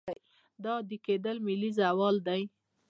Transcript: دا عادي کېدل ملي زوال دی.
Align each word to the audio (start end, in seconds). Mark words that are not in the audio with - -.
دا 0.63 0.71
عادي 0.77 0.97
کېدل 1.05 1.35
ملي 1.47 1.69
زوال 1.79 2.15
دی. 2.27 2.41